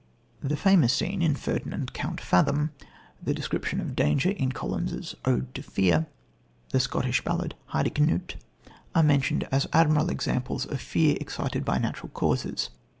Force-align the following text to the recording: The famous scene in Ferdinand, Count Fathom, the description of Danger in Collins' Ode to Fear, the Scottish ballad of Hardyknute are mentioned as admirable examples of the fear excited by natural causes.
The 0.41 0.57
famous 0.57 0.93
scene 0.95 1.21
in 1.21 1.35
Ferdinand, 1.35 1.93
Count 1.93 2.19
Fathom, 2.19 2.71
the 3.21 3.35
description 3.35 3.79
of 3.79 3.95
Danger 3.95 4.31
in 4.31 4.51
Collins' 4.51 5.13
Ode 5.25 5.53
to 5.53 5.61
Fear, 5.61 6.07
the 6.69 6.79
Scottish 6.79 7.23
ballad 7.23 7.53
of 7.67 7.71
Hardyknute 7.73 8.35
are 8.95 9.03
mentioned 9.03 9.47
as 9.51 9.67
admirable 9.71 10.09
examples 10.09 10.65
of 10.65 10.71
the 10.71 10.77
fear 10.79 11.17
excited 11.19 11.63
by 11.63 11.77
natural 11.77 12.09
causes. 12.15 12.71